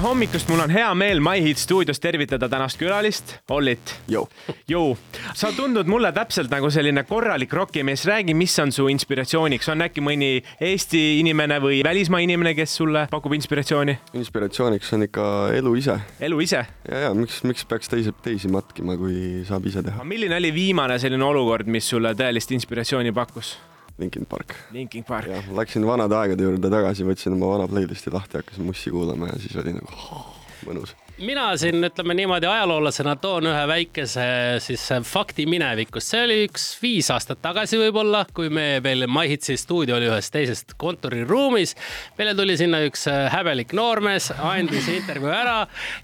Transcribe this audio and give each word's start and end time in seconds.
tere 0.00 0.08
hommikust, 0.08 0.48
mul 0.48 0.62
on 0.64 0.70
hea 0.72 0.88
meel 0.96 1.18
My 1.20 1.42
Hit 1.44 1.58
stuudios 1.60 1.98
tervitada 2.00 2.48
tänast 2.48 2.78
külalist, 2.80 3.34
Ollit. 3.52 3.90
Jõu, 4.08 4.94
sa 5.36 5.50
tundud 5.52 5.90
mulle 5.92 6.08
täpselt 6.16 6.48
nagu 6.48 6.70
selline 6.72 7.02
korralik 7.04 7.52
rokimees, 7.52 8.06
räägi, 8.08 8.32
mis 8.32 8.54
on 8.62 8.72
su 8.72 8.86
inspiratsiooniks, 8.88 9.68
on 9.68 9.84
äkki 9.84 10.00
mõni 10.00 10.30
Eesti 10.70 11.02
inimene 11.20 11.60
või 11.60 11.82
välismaa 11.84 12.22
inimene, 12.24 12.54
kes 12.56 12.78
sulle 12.80 13.06
pakub 13.12 13.36
inspiratsiooni? 13.36 13.98
inspiratsiooniks 14.16 14.96
on 14.96 15.04
ikka 15.10 15.26
elu 15.60 15.74
ise. 15.82 15.98
elu 16.30 16.40
ise? 16.48 16.64
ja, 16.88 17.02
ja 17.04 17.14
miks, 17.14 17.42
miks 17.44 17.68
peaks 17.68 17.92
teisi, 17.92 18.16
teisi 18.24 18.48
matkima, 18.48 18.96
kui 18.96 19.44
saab 19.48 19.68
ise 19.68 19.84
teha. 19.84 20.06
milline 20.08 20.40
oli 20.40 20.54
viimane 20.56 20.96
selline 21.02 21.28
olukord, 21.28 21.68
mis 21.68 21.92
sulle 21.92 22.16
tõelist 22.16 22.56
inspiratsiooni 22.56 23.12
pakkus? 23.12 23.58
Linkin 24.00 24.26
Park. 24.26 24.56
Linkin 24.72 25.04
Park. 25.04 25.28
jah, 25.30 25.52
läksin 25.56 25.86
vanade 25.86 26.16
aegade 26.16 26.46
juurde 26.46 26.72
tagasi, 26.72 27.06
võtsin 27.06 27.36
oma 27.36 27.54
vana 27.54 27.68
playlist'i 27.70 28.12
lahti, 28.14 28.40
hakkasin 28.40 28.66
mussi 28.66 28.92
kuulama 28.94 29.32
ja 29.32 29.38
siis 29.42 29.56
oli 29.60 29.76
nagu 29.76 29.94
oh, 29.94 30.34
mõnus 30.68 30.96
mina 31.20 31.56
siin 31.56 31.84
ütleme 31.84 32.14
niimoodi 32.14 32.46
ajaloolasena 32.48 33.14
toon 33.20 33.46
ühe 33.50 33.62
väikese 33.68 34.24
siis 34.62 34.82
fakti 35.04 35.44
minevikust. 35.46 36.12
see 36.12 36.22
oli 36.24 36.36
üks 36.46 36.64
viis 36.82 37.10
aastat 37.12 37.42
tagasi 37.42 37.76
võib-olla, 37.80 38.24
kui 38.34 38.48
me 38.48 38.80
veel 38.82 39.04
MyHitsi 39.10 39.56
stuudio 39.60 39.98
oli 39.98 40.08
ühes 40.08 40.30
teises 40.32 40.64
kontoriruumis. 40.80 41.74
meile 42.18 42.34
tuli 42.34 42.56
sinna 42.56 42.80
üks 42.86 43.04
häbelik 43.34 43.74
noormees, 43.76 44.30
andis 44.38 44.88
intervjuu 44.88 45.32
ära 45.34 45.58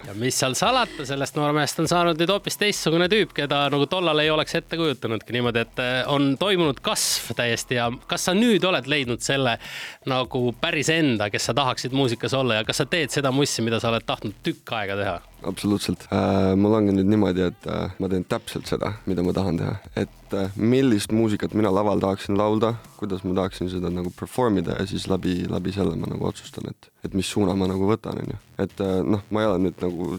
ja 0.06 0.16
mis 0.20 0.36
seal 0.40 0.56
salata, 0.58 1.06
sellest 1.08 1.38
noormehest 1.38 1.80
on 1.80 1.88
saanud 1.88 2.20
nüüd 2.20 2.34
hoopis 2.34 2.60
teistsugune 2.60 3.08
tüüp, 3.12 3.32
keda 3.36 3.66
nagu 3.72 3.88
tollal 3.88 4.20
ei 4.20 4.30
oleks 4.30 4.58
ette 4.60 4.76
kujutanudki 4.76 5.32
niimoodi, 5.38 5.64
et 5.64 5.82
on 6.12 6.34
toimunud 6.40 6.82
kasv 6.84 7.32
täiesti 7.40 7.80
ja 7.80 7.88
kas 8.06 8.28
sa 8.28 8.36
nüüd 8.36 8.64
oled 8.68 8.90
leidnud 8.90 9.24
selle 9.24 9.56
nagu 10.06 10.44
päris 10.60 10.92
enda, 10.92 11.30
kes 11.32 11.48
sa 11.48 11.56
tahaksid 11.56 11.96
muusikas 11.96 12.36
olla 12.36 12.60
ja 12.60 12.68
kas 12.68 12.84
sa 12.84 12.90
teed 12.90 13.14
seda 13.14 13.32
mussi, 13.32 13.64
mida 13.64 13.80
sa 13.80 13.94
oled 13.94 14.04
tahtnud 14.06 14.44
tükk 14.44 14.76
aega 14.76 14.96
teha? 15.00 15.05
Teha? 15.06 15.16
absoluutselt 15.46 16.06
äh,. 16.10 16.52
mul 16.58 16.76
ongi 16.78 16.94
nüüd 16.96 17.10
niimoodi, 17.12 17.46
et 17.50 17.66
äh, 17.70 17.96
ma 18.02 18.10
teen 18.12 18.26
täpselt 18.28 18.68
seda, 18.70 18.92
mida 19.06 19.24
ma 19.26 19.34
tahan 19.36 19.60
teha, 19.60 19.74
et 20.02 20.36
äh, 20.36 20.54
millist 20.58 21.14
muusikat 21.14 21.54
mina 21.58 21.72
laval 21.74 22.02
tahaksin 22.02 22.38
laulda, 22.38 22.74
kuidas 23.00 23.24
ma 23.26 23.36
tahaksin 23.40 23.70
seda 23.72 23.92
nagu 23.92 24.12
perform 24.16 24.62
ida 24.62 24.78
ja 24.80 24.88
siis 24.90 25.08
läbi, 25.12 25.42
läbi 25.50 25.74
selle 25.76 25.96
ma 25.98 26.10
nagu 26.10 26.30
otsustan, 26.30 26.70
et, 26.72 26.90
et 27.06 27.14
mis 27.16 27.28
suuna 27.30 27.56
ma 27.58 27.70
nagu 27.70 27.90
võtan, 27.90 28.22
onju. 28.24 28.40
et 28.66 28.80
äh, 28.82 28.96
noh, 29.06 29.22
ma 29.30 29.44
ei 29.44 29.52
ole 29.52 29.68
nüüd 29.68 29.84
nagu 29.84 30.16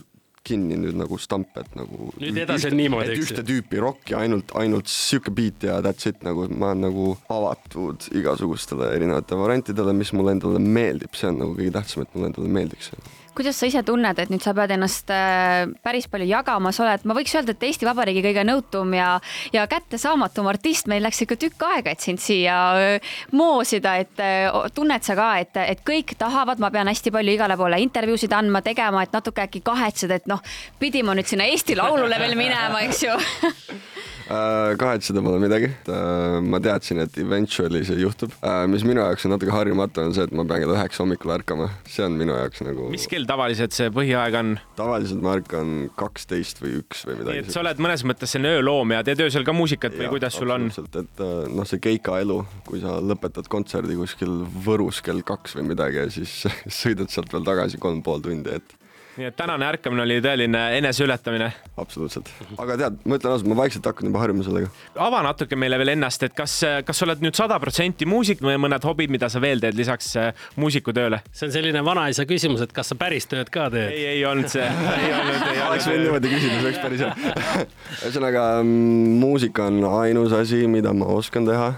kinni 0.47 0.77
nüüd 0.79 0.95
nagu 0.97 1.17
stamp, 1.19 1.51
et 1.59 1.75
nagu. 1.77 2.11
nüüd 2.21 2.39
edasi 2.45 2.69
on 2.69 2.77
niimoodi, 2.79 3.13
eks 3.13 3.19
ju. 3.19 3.25
ühte 3.27 3.45
tüüpi 3.47 3.81
rokki 3.83 4.15
ainult, 4.17 4.53
ainult 4.59 4.91
sihuke 4.91 5.33
beat 5.35 5.65
ja 5.67 5.79
that's 5.83 6.07
it 6.09 6.23
nagu, 6.25 6.47
ma 6.47 6.71
olen 6.71 6.85
nagu 6.87 7.09
avatud 7.33 8.07
igasugustele 8.15 8.93
erinevatele 8.95 9.43
variantidele, 9.43 9.95
mis 9.97 10.13
mulle 10.15 10.37
endale 10.37 10.63
meeldib, 10.63 11.15
see 11.19 11.31
on 11.31 11.41
nagu 11.43 11.57
kõige 11.57 11.75
tähtsam, 11.79 12.05
et 12.05 12.15
mulle 12.15 12.31
endale 12.31 12.53
meeldiks 12.59 12.93
kuidas 13.37 13.59
sa 13.59 13.67
ise 13.69 13.83
tunned, 13.85 14.17
et 14.17 14.31
nüüd 14.33 14.41
sa 14.41 14.53
pead 14.57 14.73
ennast 14.73 15.11
äh, 15.13 15.67
päris 15.85 16.07
palju 16.09 16.25
jagama, 16.29 16.71
sa 16.73 16.85
oled, 16.87 17.05
ma 17.07 17.15
võiks 17.17 17.35
öelda, 17.37 17.53
et 17.53 17.65
Eesti 17.67 17.87
Vabariigi 17.87 18.23
kõige 18.25 18.45
nõutum 18.47 18.95
ja, 18.97 19.11
ja 19.53 19.65
kättesaamatum 19.69 20.49
artist, 20.49 20.89
meil 20.89 21.05
läks 21.05 21.21
ikka 21.25 21.37
tükk 21.43 21.67
aega, 21.69 21.93
et 21.93 22.03
sind 22.03 22.21
siia 22.23 22.57
äh, 22.81 23.11
moosida, 23.37 23.97
et 24.01 24.23
äh, 24.23 24.47
tunned 24.75 25.05
sa 25.05 25.17
ka, 25.19 25.29
et, 25.43 25.61
et 25.75 25.83
kõik 25.85 26.15
tahavad, 26.17 26.61
ma 26.63 26.71
pean 26.73 26.89
hästi 26.89 27.13
palju 27.13 27.37
igale 27.37 27.59
poole 27.59 27.81
intervjuusid 27.85 28.33
andma, 28.33 28.63
tegema, 28.65 29.05
et 29.05 29.13
natuke 29.13 29.45
äkki 29.45 29.61
kahetsed, 29.65 30.15
et 30.17 30.31
noh, 30.31 30.41
pidi 30.81 31.05
ma 31.05 31.17
nüüd 31.17 31.29
sinna 31.29 31.45
Eesti 31.51 31.77
Laulule 31.77 32.17
veel 32.21 32.37
minema, 32.39 32.81
eks 32.87 33.05
ju 33.05 33.13
kahetseda 34.27 35.21
pole 35.23 35.39
midagi. 35.41 35.69
Äh, 35.87 36.37
ma 36.43 36.59
teadsin, 36.63 37.01
et 37.03 37.17
eventually 37.21 37.83
see 37.87 37.99
juhtub. 38.01 38.33
Äh, 38.41 38.65
mis 38.71 38.85
minu 38.87 39.01
jaoks 39.03 39.27
on 39.27 39.33
natuke 39.35 39.53
harjumatu, 39.53 40.03
on 40.03 40.15
see, 40.15 40.25
et 40.27 40.33
ma 40.35 40.45
pean 40.47 40.63
kell 40.63 40.73
üheksa 40.75 41.03
hommikul 41.03 41.33
ärkama. 41.37 41.69
see 41.87 42.05
on 42.05 42.17
minu 42.19 42.35
jaoks 42.35 42.63
nagu. 42.65 42.89
mis 42.93 43.07
kell 43.09 43.27
tavaliselt 43.29 43.75
see 43.75 43.89
põhiaeg 43.93 44.37
on? 44.39 44.55
tavaliselt 44.77 45.23
ma 45.23 45.35
ärkan 45.37 45.75
kaksteist 45.99 46.61
või 46.63 46.77
üks 46.81 47.05
või 47.07 47.19
midagi. 47.21 47.35
nii 47.37 47.45
et 47.45 47.53
sa 47.55 47.61
oled 47.63 47.83
mõnes 47.83 48.03
mõttes 48.07 48.33
selline 48.35 48.57
ööloom 48.59 48.95
ja 48.95 49.03
teed 49.07 49.23
öösel 49.27 49.45
ka 49.47 49.55
muusikat 49.55 49.95
või 49.97 50.07
ja, 50.07 50.13
kuidas 50.15 50.39
sul 50.39 50.53
on? 50.53 50.69
et 50.71 51.23
noh, 51.23 51.67
see 51.69 51.81
keikaelu, 51.83 52.41
kui 52.67 52.81
sa 52.83 52.97
lõpetad 53.03 53.47
kontserdi 53.51 53.97
kuskil 53.99 54.43
Võrus 54.67 54.99
kell 55.05 55.23
kaks 55.25 55.55
või 55.57 55.71
midagi 55.71 56.03
ja 56.03 56.09
siis 56.11 56.43
sõidad 56.81 57.13
sealt 57.13 57.31
veel 57.33 57.47
tagasi 57.47 57.79
kolm 57.81 58.03
pool 58.05 58.23
tundi, 58.25 58.59
et 58.59 58.86
nii 59.17 59.27
et 59.31 59.35
tänane 59.37 59.65
ärkamine 59.65 60.03
oli 60.03 60.17
tõeline 60.21 60.59
eneseületamine. 60.77 61.47
absoluutselt, 61.81 62.29
aga 62.61 62.77
tead, 62.77 62.99
ma 63.05 63.17
ütlen 63.17 63.33
ausalt, 63.33 63.49
ma 63.49 63.57
vaikselt 63.57 63.89
hakkan 63.89 64.09
juba 64.09 64.21
harjuma 64.21 64.45
sellega. 64.45 64.69
ava 65.07 65.23
natuke 65.25 65.57
meile 65.57 65.79
veel 65.81 65.93
ennast, 65.95 66.23
et 66.27 66.35
kas, 66.37 66.59
kas 66.85 67.01
sa 67.01 67.07
oled 67.07 67.23
nüüd 67.25 67.37
sada 67.37 67.57
protsenti 67.63 68.05
muusik 68.09 68.43
või 68.45 68.59
mõned 68.61 68.85
hobid, 68.85 69.11
mida 69.13 69.29
sa 69.33 69.41
veel 69.41 69.63
teed 69.63 69.77
lisaks 69.79 70.11
äh, 70.21 70.45
muusikutööle? 70.61 71.23
see 71.31 71.49
on 71.49 71.55
selline 71.55 71.83
vanaisa 71.85 72.27
küsimus, 72.29 72.61
et 72.65 72.75
kas 72.77 72.93
sa 72.93 72.99
päris 72.99 73.25
tööd 73.31 73.49
ka 73.53 73.71
teed? 73.73 73.89
ei, 73.95 74.05
ei 74.13 74.23
olnud 74.29 74.53
see, 74.53 74.69
ei 75.01 75.11
olnud, 75.13 75.41
ei 75.41 75.49
olnud. 75.49 75.65
oleks 75.71 75.89
võinud 75.89 76.05
niimoodi 76.05 76.33
küsida, 76.35 76.53
see 76.53 76.65
oleks 76.67 76.81
päris 76.85 77.05
hea. 77.07 77.35
ühesõnaga 78.05 78.47
muusika 78.67 79.71
on 79.71 79.83
ainus 80.03 80.37
asi, 80.37 80.65
mida 80.69 80.93
ma 80.93 81.09
oskan 81.17 81.49
teha. 81.49 81.73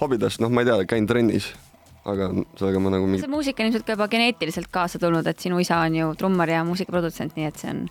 hobidest, 0.00 0.42
noh, 0.44 0.52
ma 0.52 0.62
ei 0.62 0.70
tea, 0.70 0.82
käin 0.94 1.10
trennis 1.10 1.50
aga 2.12 2.28
sellega 2.58 2.82
ma 2.82 2.92
nagu 2.94 3.08
mingi... 3.08 3.22
see 3.24 3.32
muusika 3.32 3.62
on 3.62 3.70
ilmselt 3.70 3.86
ka 3.86 3.96
juba 3.96 4.08
geneetiliselt 4.12 4.70
kaasa 4.72 5.00
tulnud, 5.02 5.26
et 5.26 5.42
sinu 5.42 5.60
isa 5.62 5.80
on 5.84 5.98
ju 5.98 6.12
trummar 6.20 6.52
ja 6.52 6.62
muusikaprodutsent, 6.68 7.36
nii 7.38 7.48
et 7.50 7.60
see 7.62 7.72
on, 7.72 7.82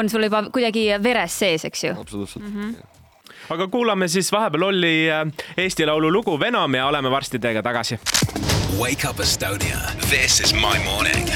on 0.00 0.10
sul 0.12 0.26
juba 0.26 0.44
kuidagi 0.54 0.88
veres 1.02 1.38
sees, 1.44 1.66
eks 1.70 1.86
ju? 1.88 1.94
absoluutselt 2.00 2.44
mm. 2.44 2.54
-hmm. 2.60 3.32
aga 3.56 3.68
kuulame 3.68 4.08
siis 4.08 4.32
vahepeal 4.32 4.68
Olli 4.70 4.94
äh, 5.10 5.26
Eesti 5.56 5.86
Laulu 5.86 6.12
lugu 6.12 6.40
Venom 6.40 6.74
ja 6.74 6.86
oleme 6.86 7.10
varsti 7.10 7.38
teiega 7.38 7.62
tagasi. 7.62 7.98
Wake 8.78 9.08
up 9.08 9.20
Estonia, 9.20 9.78
this 10.10 10.40
is 10.40 10.54
my 10.54 10.78
morning 10.84 11.30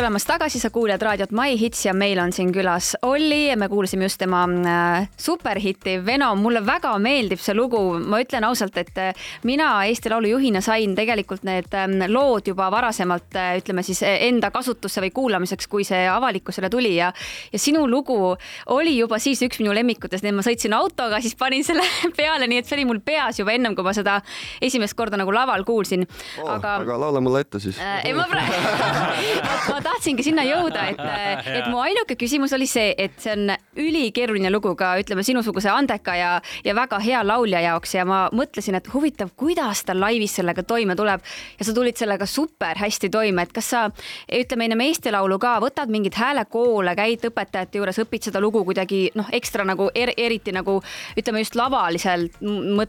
tulemast 0.00 0.30
tagasi, 0.30 0.56
sa 0.56 0.70
kuulad 0.72 1.02
raadiot 1.04 1.32
My 1.36 1.58
Hits 1.60 1.82
ja 1.84 1.92
meil 1.92 2.16
on 2.22 2.30
siin 2.32 2.48
külas 2.54 2.94
Olli 3.04 3.50
ja 3.50 3.56
me 3.60 3.66
kuulasime 3.68 4.06
just 4.06 4.16
tema 4.22 4.46
äh, 4.48 5.08
superhitti 5.20 5.98
Venom. 6.06 6.40
mulle 6.40 6.62
väga 6.64 6.94
meeldib 6.98 7.40
see 7.42 7.52
lugu, 7.54 7.98
ma 8.00 8.22
ütlen 8.22 8.46
ausalt, 8.48 8.78
et 8.80 8.96
äh, 8.96 9.26
mina 9.44 9.66
Eesti 9.84 10.08
Laulu 10.08 10.30
juhina 10.30 10.62
sain 10.64 10.94
tegelikult 10.96 11.44
need 11.44 11.68
ähm, 11.76 11.98
lood 12.08 12.48
juba 12.48 12.70
varasemalt 12.72 13.36
äh, 13.36 13.58
ütleme 13.60 13.84
siis 13.84 14.00
enda 14.06 14.48
kasutusse 14.54 15.04
või 15.04 15.10
kuulamiseks, 15.18 15.68
kui 15.68 15.84
see 15.84 16.06
avalikkusele 16.08 16.72
tuli 16.72 16.94
ja 16.96 17.10
ja 17.52 17.60
sinu 17.60 17.84
lugu 17.90 18.16
oli 18.72 18.96
juba 18.96 19.20
siis 19.20 19.44
üks 19.44 19.60
minu 19.60 19.76
lemmikutest, 19.76 20.24
nii 20.24 20.32
et 20.32 20.38
ma 20.38 20.46
sõitsin 20.48 20.78
autoga, 20.78 21.20
siis 21.20 21.36
panin 21.36 21.66
selle 21.66 21.84
peale, 22.16 22.48
nii 22.48 22.62
et 22.62 22.70
see 22.70 22.78
oli 22.78 22.88
mul 22.88 23.02
peas 23.04 23.42
juba 23.42 23.52
ennem, 23.52 23.76
kui 23.76 23.84
ma 23.84 23.92
seda 23.92 24.16
esimest 24.64 24.96
korda 24.96 25.20
nagu 25.20 25.36
laval 25.36 25.68
kuulsin 25.68 26.08
oh,. 26.08 26.48
aga, 26.56 26.78
aga 26.86 26.98
laula 27.04 27.20
mulle 27.20 27.44
ette 27.44 27.60
siis 27.60 27.76
ei, 28.00 28.16
ma 28.16 28.24
praegu 28.32 28.64
ma 29.74 29.84
tahtsingi 29.90 30.24
sinna 30.26 30.44
jõuda, 30.52 30.86
et, 30.92 31.00
et 31.58 31.68
mu 31.70 31.80
ainuke 31.82 32.16
küsimus 32.20 32.54
oli 32.56 32.68
see, 32.70 32.94
et 32.98 33.18
see 33.20 33.34
on 33.34 33.54
ülikeeruline 33.80 34.50
lugu 34.52 34.74
ka 34.78 34.94
ütleme 35.00 35.24
sinusuguse 35.26 35.70
andeka 35.72 36.16
ja, 36.18 36.30
ja 36.64 36.74
väga 36.76 37.00
hea 37.02 37.20
laulja 37.26 37.62
jaoks 37.64 37.94
ja 37.96 38.06
ma 38.08 38.22
mõtlesin, 38.36 38.78
et 38.78 38.88
huvitav, 38.92 39.32
kuidas 39.38 39.84
ta 39.86 39.96
laivis 39.96 40.38
sellega 40.40 40.64
toime 40.66 40.96
tuleb 40.98 41.24
ja 41.58 41.66
sa 41.66 41.74
tulid 41.76 41.98
sellega 42.00 42.26
super 42.26 42.78
hästi 42.80 43.10
toime, 43.12 43.46
et 43.46 43.54
kas 43.56 43.70
sa 43.74 43.82
ütleme 44.40 44.68
ennem 44.68 44.84
Eesti 44.86 45.12
Laulu 45.14 45.38
ka 45.42 45.56
võtad 45.62 45.90
mingeid 45.92 46.16
häälekoole, 46.18 46.94
käid 46.98 47.26
õpetajate 47.30 47.80
juures, 47.80 48.00
õpid 48.04 48.30
seda 48.30 48.42
lugu 48.42 48.62
kuidagi 48.66 49.02
noh, 49.18 49.28
ekstra 49.36 49.66
nagu 49.68 49.90
er, 49.94 50.14
eriti 50.16 50.54
nagu 50.54 50.78
ütleme 51.18 51.44
just 51.44 51.56
lavaliselt, 51.58 52.38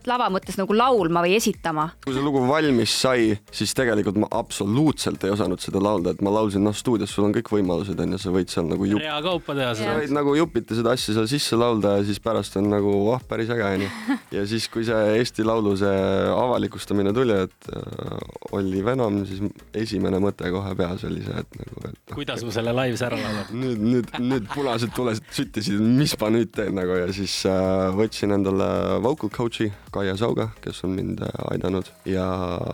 lava 0.10 0.30
mõttes 0.34 0.58
nagu 0.60 0.76
laulma 0.76 1.24
või 1.26 1.36
esitama? 1.38 1.90
kui 2.06 2.16
see 2.16 2.24
lugu 2.24 2.44
valmis 2.48 2.94
sai, 3.04 3.36
siis 3.52 3.74
tegelikult 3.78 4.20
ma 4.22 4.30
absoluutselt 4.42 5.24
ei 5.26 5.34
osanud 5.34 5.62
seda 5.64 5.82
laulda, 5.84 6.16
et 6.16 6.24
ma 6.26 6.34
laulsin 6.34 6.64
noh 6.66 6.76
stuudios 6.76 6.91
sul 7.10 7.28
on 7.28 7.34
kõik 7.36 7.52
võimalused 7.54 8.00
onju, 8.04 8.20
sa 8.22 8.34
võid 8.34 8.52
seal 8.52 8.68
nagu 8.70 8.88
jupp... 8.88 9.04
reakaupa 9.04 9.56
teha 9.58 9.72
seda. 9.78 9.94
sa 9.94 10.02
võid 10.02 10.14
nagu 10.16 10.36
jupiti 10.38 10.78
seda 10.78 10.96
asja 10.96 11.16
seal 11.18 11.30
sisse 11.32 11.60
laulda 11.60 11.98
ja 11.98 12.06
siis 12.08 12.22
pärast 12.24 12.58
on 12.60 12.70
nagu 12.72 12.94
oh, 13.12 13.22
päris 13.28 13.52
äge 13.54 13.66
onju. 13.68 13.90
ja 14.38 14.46
siis, 14.50 14.68
kui 14.72 14.86
see 14.88 15.00
Eesti 15.18 15.46
Laulu 15.48 15.76
see 15.80 16.02
avalikustamine 16.34 17.14
tuli, 17.16 17.38
et 17.48 17.72
äh, 17.72 18.56
Olli 18.58 18.84
Venom, 18.86 19.22
siis 19.30 19.42
esimene 19.84 20.22
mõte 20.24 20.52
kohe 20.54 20.74
peas 20.80 21.06
oli 21.08 21.24
see, 21.26 21.44
et 21.44 21.60
nagu, 21.62 21.86
et 21.90 22.16
kuidas 22.20 22.46
ma 22.48 22.56
selle 22.56 22.76
laivis 22.76 23.06
ära 23.08 23.20
laulan 23.22 23.56
nüüd, 23.64 23.86
nüüd, 23.86 24.14
nüüd 24.26 24.50
punased 24.52 24.94
tuled 24.98 25.22
süttisid, 25.32 25.80
mis 25.80 26.16
ma 26.22 26.32
nüüd 26.34 26.54
teen 26.56 26.76
nagu 26.78 27.00
ja 27.00 27.10
siis 27.16 27.42
äh, 27.50 27.90
võtsin 27.98 28.36
endale 28.36 28.70
vocal 29.04 29.32
coach'i 29.34 29.72
Kaia 29.92 30.16
Sauga, 30.20 30.52
kes 30.64 30.84
on 30.88 30.96
mind 30.98 31.24
äh, 31.26 31.42
aidanud 31.52 31.90
ja 32.10 32.28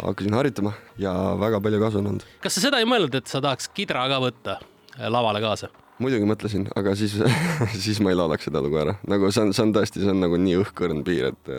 hakkasin 0.04 0.38
harjutama 0.38 0.76
ja 1.02 1.14
väga 1.40 1.62
palju 1.62 1.80
kasu 1.82 2.02
on 2.02 2.12
olnud. 2.12 2.26
kas 2.42 2.58
sa 2.58 2.64
seda 2.68 2.82
ei 2.82 2.88
mõelnud, 2.90 3.14
et 3.18 3.30
sa 3.30 3.42
tahaks 3.44 3.70
kidra 3.78 4.07
ka 4.12 4.22
võtta 4.24 4.58
äh, 4.60 5.08
lavale 5.14 5.42
kaasa? 5.44 5.72
muidugi 6.04 6.28
mõtlesin, 6.30 6.68
aga 6.78 6.94
siis 6.98 7.16
siis 7.86 8.02
ma 8.04 8.14
ei 8.14 8.20
laulaks 8.20 8.50
seda 8.50 8.62
lugu 8.64 8.80
ära, 8.82 8.98
nagu 9.10 9.32
see 9.34 9.48
on, 9.48 9.56
see 9.56 9.66
on 9.66 9.74
tõesti, 9.78 10.04
see 10.04 10.14
on 10.14 10.22
nagu 10.26 10.40
nii 10.42 10.60
õhkõrn 10.62 11.04
piir, 11.08 11.32
et, 11.34 11.52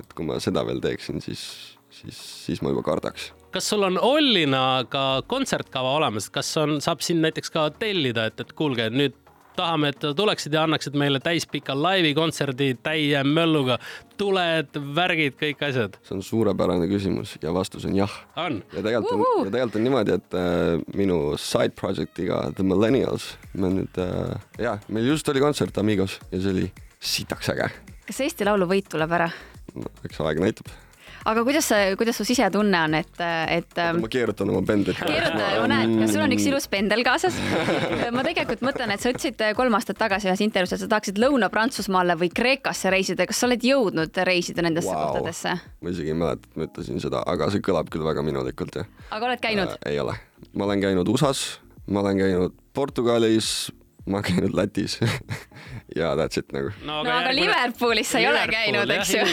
et 0.00 0.14
kui 0.16 0.26
ma 0.26 0.40
seda 0.42 0.64
veel 0.66 0.82
teeksin, 0.84 1.22
siis, 1.24 1.44
siis, 1.94 2.18
siis 2.48 2.62
ma 2.64 2.74
juba 2.74 2.84
kardaks. 2.86 3.30
kas 3.54 3.70
sul 3.70 3.86
on 3.86 4.00
Ollina 4.02 4.64
ka 4.90 5.22
kontsertkava 5.30 5.94
olemas, 6.00 6.30
kas 6.34 6.50
on, 6.62 6.80
saab 6.84 7.04
siin 7.06 7.22
näiteks 7.22 7.54
ka 7.54 7.68
tellida, 7.78 8.26
et, 8.30 8.42
et 8.42 8.56
kuulge, 8.58 8.90
nüüd 8.90 9.20
tahame, 9.56 9.92
et 9.94 10.06
tuleksid 10.16 10.54
ja 10.54 10.64
annaksid 10.66 10.96
meile 10.98 11.20
täispika 11.22 11.76
laivi 11.78 12.14
kontserdi 12.14 12.74
täie 12.82 13.22
mölluga. 13.24 13.78
tuled, 14.16 14.76
värgid, 14.94 15.34
kõik 15.40 15.62
asjad. 15.66 15.96
see 16.06 16.14
on 16.14 16.22
suurepärane 16.22 16.86
küsimus 16.90 17.34
ja 17.42 17.54
vastus 17.54 17.84
on 17.88 17.96
jah. 17.96 18.12
on. 18.36 18.62
ja 18.72 18.82
tegelikult 18.82 19.12
on, 19.14 19.46
ja 19.46 19.50
tegelikult 19.50 19.80
on 19.80 19.84
niimoodi, 19.88 20.18
et 20.20 20.38
äh, 20.38 20.84
minu 20.94 21.18
side 21.40 21.74
project'iga 21.80 22.44
The 22.54 22.66
Millennials, 22.66 23.34
me 23.54 23.72
nüüd 23.80 23.98
äh,, 23.98 24.38
jah, 24.58 24.80
meil 24.88 25.10
just 25.10 25.28
oli 25.28 25.42
kontsert 25.42 25.78
Amigos 25.78 26.20
ja 26.30 26.40
see 26.40 26.54
oli 26.54 26.70
sitaks 27.00 27.50
äge. 27.54 27.70
kas 28.06 28.22
Eesti 28.26 28.46
Laulu 28.46 28.70
võit 28.70 28.88
tuleb 28.90 29.18
ära 29.18 29.30
no,? 29.74 29.90
eks 30.06 30.22
aeg 30.22 30.42
näitab 30.44 30.70
aga 31.24 31.44
kuidas, 31.46 31.68
kuidas 31.98 32.18
su 32.18 32.26
sisetunne 32.28 32.80
on, 32.86 32.96
et, 32.98 33.14
et 33.50 33.70
Oota, 33.74 33.86
ma 33.98 34.10
keerutan 34.12 34.50
oma 34.52 34.62
pendlit. 34.66 34.98
keeruta, 35.00 35.48
ma 35.62 35.68
näen, 35.70 35.94
sul 36.10 36.22
on 36.24 36.34
üks 36.36 36.46
ilus 36.50 36.68
pendel 36.72 37.04
kaasas. 37.06 37.36
ma 38.16 38.24
tegelikult 38.26 38.64
mõtlen, 38.66 38.94
et 38.94 39.02
sa 39.02 39.12
ütlesid 39.12 39.40
kolm 39.58 39.76
aastat 39.78 39.98
tagasi 40.00 40.30
ühes 40.30 40.44
intervjuus, 40.44 40.76
et 40.76 40.84
sa 40.84 40.90
tahaksid 40.92 41.20
Lõuna-Prantsusmaale 41.22 42.18
või 42.20 42.30
Kreekasse 42.34 42.92
reisida. 42.92 43.26
kas 43.30 43.42
sa 43.42 43.48
oled 43.48 43.64
jõudnud 43.64 44.22
reisida 44.28 44.64
nendesse 44.64 44.92
wow. 44.92 45.10
kohtadesse? 45.10 45.56
ma 45.84 45.94
isegi 45.94 46.12
ei 46.12 46.18
mäleta, 46.18 46.48
et 46.50 46.60
ma 46.60 46.68
ütlesin 46.68 47.02
seda, 47.02 47.22
aga 47.30 47.50
see 47.52 47.64
kõlab 47.64 47.90
küll 47.92 48.06
väga 48.06 48.24
minulikult, 48.26 48.80
jah. 48.80 48.90
aga 49.10 49.30
oled 49.30 49.42
käinud 49.42 49.76
äh,? 49.76 49.80
ei 49.92 50.00
ole. 50.02 50.16
ma 50.54 50.68
olen 50.68 50.84
käinud 50.84 51.08
USA-s, 51.14 51.58
ma 51.88 52.04
olen 52.04 52.20
käinud 52.20 52.60
Portugalis, 52.74 53.70
ma 54.06 54.18
olen 54.18 54.24
käinud 54.28 54.54
Lätis 54.56 54.98
ja 55.98 56.14
that's 56.16 56.38
it 56.38 56.52
nagu. 56.52 56.72
no 56.84 57.00
aga, 57.00 57.10
no, 57.10 57.18
aga. 57.18 57.34
Liverpoolis 57.34 58.10
sa 58.12 58.20
ei 58.20 58.28
ole 58.28 58.44
käinud, 58.50 58.90
eks 58.98 59.14
ju? 59.14 59.24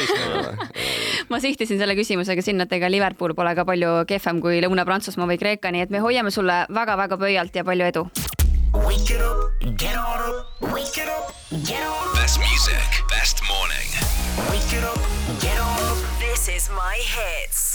ma 1.31 1.39
sihtisin 1.43 1.81
selle 1.81 1.95
küsimusega 1.99 2.43
sinna, 2.45 2.67
et 2.67 2.77
ega 2.79 2.91
Liverpool 2.91 3.35
pole 3.37 3.55
ka 3.57 3.65
palju 3.67 3.93
kehvem 4.07 4.41
kui 4.43 4.61
Lõuna-Prantsusmaa 4.63 5.29
või 5.33 5.39
Kreeka, 5.41 5.73
nii 5.75 5.87
et 5.87 5.93
me 5.93 6.03
hoiame 6.03 6.31
sulle 6.31 6.63
väga-väga 6.71 7.19
pöialt 7.19 7.55
ja 7.55 7.65
palju 7.67 7.89
edu. 7.91 8.05
Wake 8.71 9.11
it 9.11 9.19
up, 9.19 9.51
get 9.77 9.97
on 9.99 10.23
up, 10.29 10.71
wake 10.71 10.95
it 10.95 11.09
up, 11.11 11.35
get 11.67 11.83
on 11.83 12.07
up. 12.07 12.15
Best 12.15 12.39
music, 12.39 13.03
best 13.11 13.43
morning. 13.51 13.91
Wake 14.47 14.71
it 14.71 14.83
up, 14.87 14.99
get 15.43 15.59
on 15.59 15.83
up. 15.91 15.99
This 16.23 16.47
is 16.47 16.69
my 16.69 16.95
hits. 16.95 17.70